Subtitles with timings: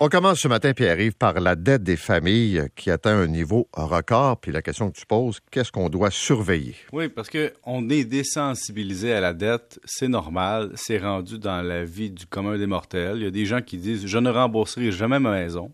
[0.00, 4.38] On commence ce matin, Pierre-Yves, par la dette des familles qui atteint un niveau record.
[4.38, 6.76] Puis la question que tu poses, qu'est-ce qu'on doit surveiller?
[6.92, 9.80] Oui, parce qu'on est désensibilisé à la dette.
[9.84, 10.70] C'est normal.
[10.76, 13.16] C'est rendu dans la vie du commun des mortels.
[13.16, 15.72] Il y a des gens qui disent Je ne rembourserai jamais ma maison.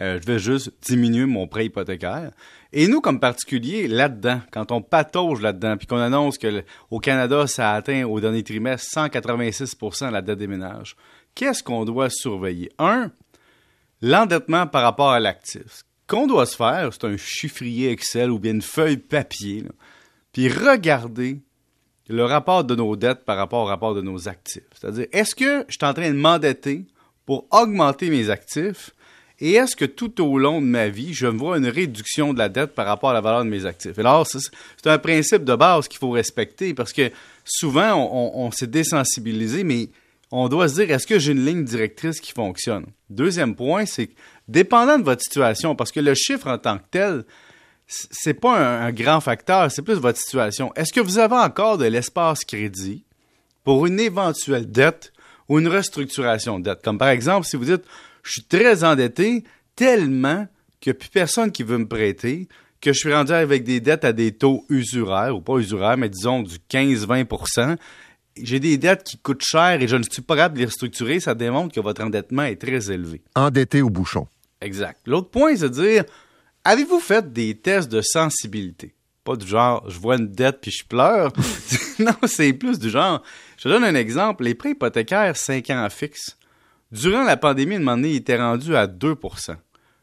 [0.00, 2.32] Euh, je vais juste diminuer mon prêt hypothécaire.
[2.72, 7.46] Et nous, comme particuliers, là-dedans, quand on patauge là-dedans, puis qu'on annonce que au Canada,
[7.46, 10.96] ça a atteint au dernier trimestre 186% la dette des ménages,
[11.36, 12.68] qu'est-ce qu'on doit surveiller?
[12.80, 13.12] Un,
[14.02, 15.84] l'endettement par rapport à l'actif.
[16.06, 19.64] Qu'on doit se faire, c'est un chiffrier Excel ou bien une feuille papier,
[20.32, 21.38] puis regarder
[22.08, 24.62] le rapport de nos dettes par rapport au rapport de nos actifs.
[24.74, 26.84] C'est-à-dire, est-ce que je suis en train de m'endetter
[27.24, 28.92] pour augmenter mes actifs
[29.44, 32.48] et est-ce que tout au long de ma vie, je vois une réduction de la
[32.48, 33.98] dette par rapport à la valeur de mes actifs?
[33.98, 37.10] Alors, c'est un principe de base qu'il faut respecter parce que
[37.44, 39.88] souvent, on, s'est désensibilisé, mais
[40.32, 42.86] on doit se dire, est-ce que j'ai une ligne directrice qui fonctionne?
[43.10, 44.14] Deuxième point, c'est que,
[44.48, 47.24] dépendant de votre situation, parce que le chiffre en tant que tel,
[47.86, 50.72] c'est pas un, grand facteur, c'est plus votre situation.
[50.74, 53.04] Est-ce que vous avez encore de l'espace crédit
[53.62, 55.12] pour une éventuelle dette
[55.48, 56.82] ou une restructuration de dette?
[56.82, 57.84] Comme par exemple, si vous dites,
[58.22, 59.44] je suis très endetté
[59.76, 60.46] tellement
[60.80, 62.48] qu'il n'y a plus personne qui veut me prêter,
[62.80, 66.08] que je suis rendu avec des dettes à des taux usuraires, ou pas usuraires, mais
[66.08, 67.76] disons du 15-20
[68.36, 71.20] j'ai des dettes qui coûtent cher et je ne suis pas capable de les restructurer,
[71.20, 73.22] ça démontre que votre endettement est très élevé.
[73.34, 74.26] Endetté au bouchon.
[74.60, 75.00] Exact.
[75.06, 76.04] L'autre point, c'est de dire,
[76.64, 78.94] avez-vous fait des tests de sensibilité?
[79.24, 81.32] Pas du genre, je vois une dette puis je pleure.
[81.98, 83.22] non, c'est plus du genre,
[83.56, 86.36] je te donne un exemple, les prêts hypothécaires 5 ans fixes.
[86.90, 89.16] Durant la pandémie, une année, il était rendu à 2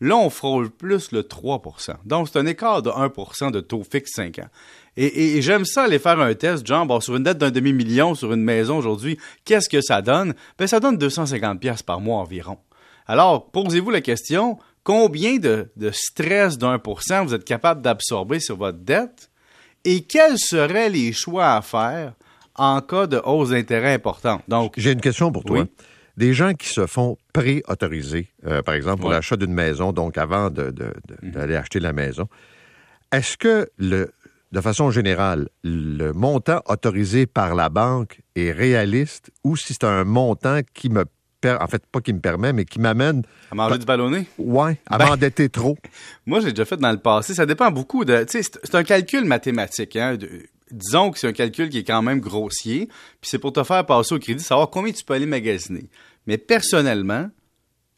[0.00, 4.12] Là, on frôle plus le 3% Donc, c'est un écart de 1% de taux fixe
[4.14, 4.48] 5 ans.
[4.96, 8.32] Et, j'aime ça aller faire un test, genre, bon, sur une dette d'un demi-million sur
[8.32, 10.34] une maison aujourd'hui, qu'est-ce que ça donne?
[10.58, 12.58] Ben, ça donne 250 pièces par mois environ.
[13.06, 18.40] Alors, posez-vous la question, combien de, de stress d'un pour cent vous êtes capable d'absorber
[18.40, 19.30] sur votre dette?
[19.84, 22.14] Et quels seraient les choix à faire
[22.56, 24.42] en cas de hausse d'intérêt importante?
[24.48, 25.66] Donc, j'ai une question pour toi
[26.20, 30.50] des gens qui se font pré-autoriser, euh, par exemple, pour l'achat d'une maison, donc avant
[30.50, 30.72] mhm.
[31.22, 32.28] d'aller acheter la maison.
[33.10, 34.12] Est-ce que, le,
[34.52, 40.04] de façon générale, le montant autorisé par la banque est réaliste ou si c'est un
[40.04, 41.04] montant qui me
[41.42, 43.22] en fait, pas qui me permet, mais qui m'amène.
[43.50, 44.26] À manger du ballonné?
[44.36, 45.78] Oui, à ben, m'endetter trop.
[46.26, 47.32] Moi, j'ai déjà fait dans le passé.
[47.32, 48.24] Ça dépend beaucoup de.
[48.24, 49.96] Tu sais, c'est un calcul mathématique.
[49.96, 50.18] Hein,
[50.72, 52.86] disons que c'est un calcul qui est quand même grossier,
[53.20, 55.88] puis c'est pour te faire passer au crédit, savoir combien tu peux aller magasiner.
[56.26, 57.30] Mais personnellement,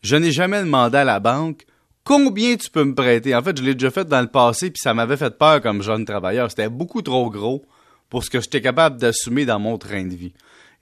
[0.02, 1.64] je n'ai jamais demandé à la banque
[2.04, 3.34] combien tu peux me prêter.
[3.34, 5.82] En fait, je l'ai déjà fait dans le passé, puis ça m'avait fait peur comme
[5.82, 6.50] jeune travailleur.
[6.50, 7.64] C'était beaucoup trop gros
[8.08, 10.32] pour ce que j'étais capable d'assumer dans mon train de vie.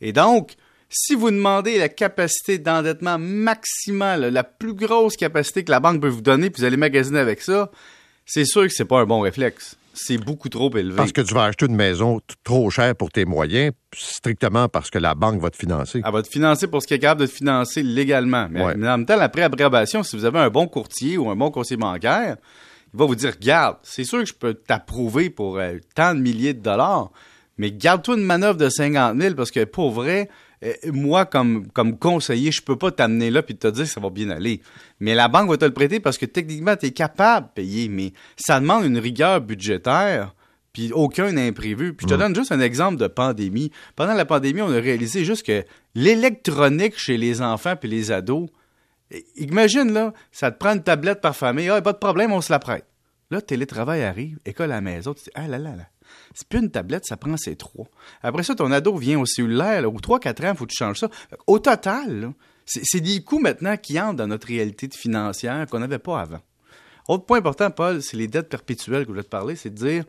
[0.00, 0.54] Et donc,
[0.88, 6.08] si vous demandez la capacité d'endettement maximale, la plus grosse capacité que la banque peut
[6.08, 7.70] vous donner, puis vous allez magasiner avec ça,
[8.26, 10.96] c'est sûr que c'est pas un bon réflexe c'est beaucoup trop élevé.
[10.96, 14.98] Parce que tu vas acheter une maison trop chère pour tes moyens, strictement parce que
[14.98, 16.02] la banque va te financer.
[16.04, 18.48] Elle va te financer pour ce qui est capable de te financer légalement.
[18.50, 21.50] Mais, en même temps, après approbation, si vous avez un bon courtier ou un bon
[21.50, 22.36] conseiller bancaire,
[22.92, 26.20] il va vous dire, garde, c'est sûr que je peux t'approuver pour euh, tant de
[26.20, 27.10] milliers de dollars,
[27.58, 30.28] mais garde-toi une manœuvre de 50 000 parce que pour vrai,
[30.92, 34.10] moi, comme, comme conseiller, je peux pas t'amener là puis te dire que ça va
[34.10, 34.60] bien aller.
[34.98, 37.88] Mais la banque va te le prêter parce que techniquement, tu es capable de payer,
[37.88, 40.34] mais ça demande une rigueur budgétaire
[40.72, 41.94] puis aucun imprévu.
[41.94, 43.72] Puis je te donne juste un exemple de pandémie.
[43.96, 48.48] Pendant la pandémie, on a réalisé juste que l'électronique chez les enfants puis les ados,
[49.36, 52.52] imagine là, ça te prend une tablette par famille, ah, pas de problème, on se
[52.52, 52.84] la prête.
[53.30, 55.86] Là, télétravail arrive, école à la maison, tu dis, ah là là là,
[56.34, 57.86] c'est plus une tablette, ça prend ces trois.
[58.22, 61.00] Après ça, ton ado vient au cellulaire, ou 3-4 ans, il faut que tu changes
[61.00, 61.08] ça.
[61.46, 62.32] Au total,
[62.64, 66.40] c'est des coûts maintenant qui entrent dans notre réalité financière qu'on n'avait pas avant.
[67.08, 69.74] Autre point important, Paul, c'est les dettes perpétuelles que je voulais te parler, c'est de
[69.74, 70.04] dire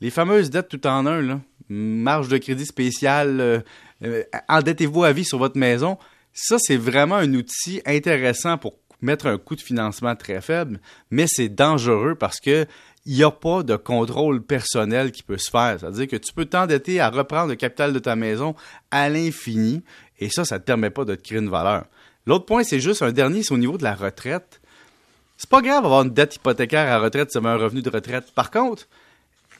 [0.00, 3.60] les fameuses dettes tout en un, là, marge de crédit spéciale, euh,
[4.04, 5.98] euh, endettez-vous à vie sur votre maison.
[6.32, 11.26] Ça, c'est vraiment un outil intéressant pour mettre un coût de financement très faible, mais
[11.28, 12.66] c'est dangereux parce que
[13.06, 15.78] il n'y a pas de contrôle personnel qui peut se faire.
[15.78, 18.54] C'est-à-dire que tu peux t'endetter à reprendre le capital de ta maison
[18.90, 19.82] à l'infini,
[20.18, 21.84] et ça, ça ne te permet pas de te créer une valeur.
[22.26, 24.60] L'autre point, c'est juste un dernier, c'est au niveau de la retraite.
[25.36, 28.32] C'est pas grave d'avoir une dette hypothécaire à retraite si tu un revenu de retraite.
[28.34, 28.88] Par contre,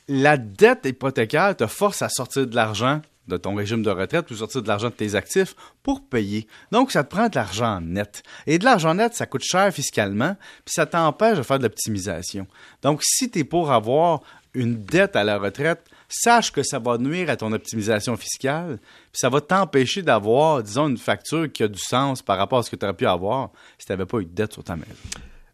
[0.09, 4.37] la dette hypothécaire te force à sortir de l'argent de ton régime de retraite ou
[4.37, 6.47] sortir de l'argent de tes actifs pour payer.
[6.73, 8.23] Donc, ça te prend de l'argent net.
[8.47, 12.47] Et de l'argent net, ça coûte cher fiscalement, puis ça t'empêche de faire de l'optimisation.
[12.83, 14.23] Donc, si tu es pour avoir
[14.55, 18.79] une dette à la retraite sache que ça va nuire à ton optimisation fiscale,
[19.13, 22.63] puis ça va t'empêcher d'avoir, disons, une facture qui a du sens par rapport à
[22.63, 24.77] ce que tu aurais pu avoir si tu n'avais pas eu de dette sur ta
[24.77, 24.95] maison.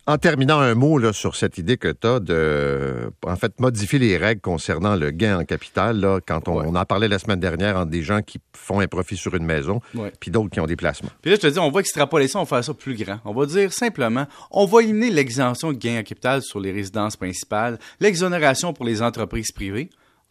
[0.04, 4.00] En terminant un mot là, sur cette idée que tu as de en fait modifier
[4.00, 7.76] les règles concernant le gain en capital, là, quand on, en parlait la semaine dernière
[7.76, 9.80] entre des gens qui font un profit sur une maison,
[10.18, 11.10] puis d'autres qui ont des placements.
[11.22, 13.20] Puis là, je te dis, on va extrapoler ça, on va faire ça plus grand.
[13.24, 17.16] On va dire simplement, on va éliminer l'exemption de gain en capital sur les résidences
[17.16, 19.88] principales, l'exonération pour les entreprises privées.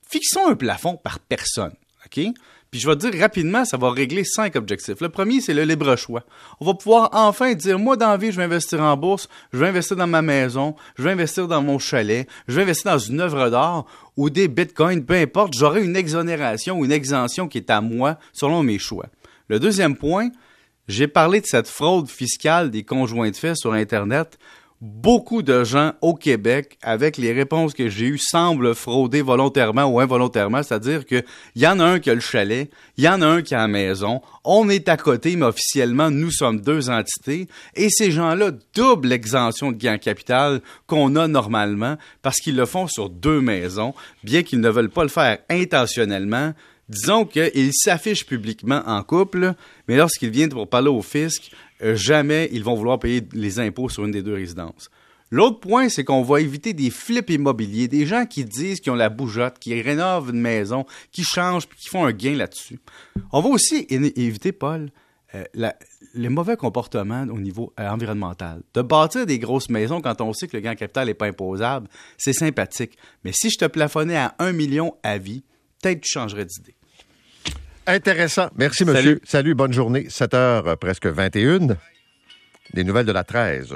[0.09, 1.71] Fixons un plafond par personne.
[2.05, 2.25] OK?
[2.71, 5.01] Puis je vais dire rapidement, ça va régler cinq objectifs.
[5.01, 6.23] Le premier, c'est le libre choix.
[6.61, 9.67] On va pouvoir enfin dire, moi, dans vie, je vais investir en bourse, je vais
[9.67, 13.19] investir dans ma maison, je vais investir dans mon chalet, je vais investir dans une
[13.19, 13.85] œuvre d'art
[14.15, 18.17] ou des bitcoins, peu importe, j'aurai une exonération ou une exemption qui est à moi
[18.31, 19.07] selon mes choix.
[19.49, 20.29] Le deuxième point,
[20.87, 24.39] j'ai parlé de cette fraude fiscale des conjoints de fait sur Internet
[24.81, 29.99] beaucoup de gens au Québec, avec les réponses que j'ai eues, semblent frauder volontairement ou
[29.99, 30.63] involontairement.
[30.63, 31.23] C'est-à-dire qu'il
[31.55, 33.59] y en a un qui a le chalet, il y en a un qui a
[33.59, 37.47] la maison, on est à côté, mais officiellement, nous sommes deux entités.
[37.75, 42.87] Et ces gens-là doublent l'exemption de gain capital qu'on a normalement parce qu'ils le font
[42.87, 43.93] sur deux maisons,
[44.23, 46.53] bien qu'ils ne veulent pas le faire intentionnellement.
[46.89, 49.53] Disons qu'ils s'affichent publiquement en couple,
[49.87, 51.51] mais lorsqu'ils viennent pour parler au fisc,
[51.81, 54.89] jamais ils vont vouloir payer les impôts sur une des deux résidences.
[55.31, 58.95] L'autre point, c'est qu'on va éviter des flips immobiliers, des gens qui disent qu'ils ont
[58.95, 62.79] la bougeotte, qui rénovent une maison, qui changent, qui font un gain là-dessus.
[63.31, 64.91] On va aussi éviter, Paul,
[65.33, 65.45] euh,
[66.13, 68.61] les mauvais comportements au niveau euh, environnemental.
[68.73, 71.87] De bâtir des grosses maisons quand on sait que le gain capital n'est pas imposable,
[72.17, 72.97] c'est sympathique.
[73.23, 75.43] Mais si je te plafonnais à un million à vie,
[75.81, 76.75] peut-être tu changerais d'idée.
[77.87, 78.49] Intéressant.
[78.55, 79.19] Merci, monsieur.
[79.23, 80.07] Salut, bonne journée.
[80.09, 81.77] 7 h presque 21.
[82.73, 83.75] Des nouvelles de la 13.